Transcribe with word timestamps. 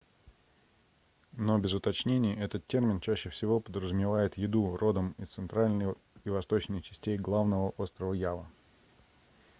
но 1.33 1.59
без 1.59 1.73
уточнений 1.75 2.33
этот 2.33 2.65
термин 2.65 3.01
чаще 3.01 3.29
всего 3.29 3.59
подразумевает 3.59 4.35
еду 4.35 4.75
родом 4.75 5.13
из 5.19 5.27
центральной 5.29 5.93
и 6.23 6.29
восточной 6.31 6.81
частей 6.81 7.19
главного 7.19 7.69
острова 7.77 8.13
ява 8.15 8.47